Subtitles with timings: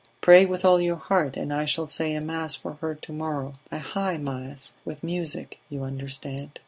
[0.19, 3.53] Pray with all your heart, and I shall say a mass for her to morrow
[3.71, 6.57] a high mass with music, you understand."